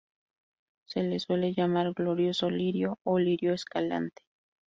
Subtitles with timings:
[0.87, 4.23] Se la suele llamar Glorioso lirio o lirio escalante.